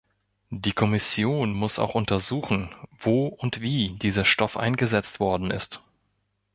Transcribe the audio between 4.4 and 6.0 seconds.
eingesetzt worden ist.